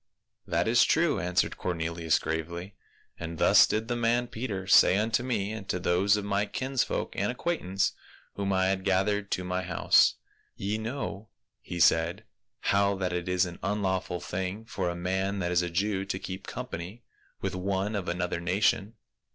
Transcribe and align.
"That 0.47 0.67
is 0.67 0.83
true," 0.83 1.19
answered 1.19 1.57
Cornelius 1.59 2.17
gravely. 2.17 2.73
"And 3.19 3.37
thus 3.37 3.67
did 3.67 3.87
the 3.87 3.95
man 3.95 4.25
Peter 4.25 4.65
say 4.65 4.97
unto 4.97 5.21
me 5.21 5.51
and 5.51 5.69
to 5.69 5.77
those 5.77 6.17
of 6.17 6.25
my 6.25 6.47
kinsfolk 6.47 7.15
and 7.15 7.31
acquaintance 7.31 7.93
whom 8.33 8.51
I 8.51 8.69
had 8.69 8.83
gathered 8.83 9.29
to 9.29 9.43
my 9.43 9.61
house. 9.61 10.15
* 10.35 10.45
Ye 10.55 10.79
know,' 10.79 11.27
he 11.61 11.79
said,' 11.79 12.23
how 12.71 12.95
that 12.95 13.13
it 13.13 13.29
is 13.29 13.45
an 13.45 13.59
unlawful 13.61 14.19
thing 14.21 14.65
for 14.65 14.89
a 14.89 14.95
man 14.95 15.37
that 15.37 15.51
is 15.51 15.61
a 15.61 15.69
Jew 15.69 16.03
to 16.05 16.17
keep 16.17 16.47
com 16.47 16.65
pany 16.65 17.01
with 17.39 17.53
one 17.53 17.95
of 17.95 18.07
another 18.07 18.39
nation. 18.39 18.95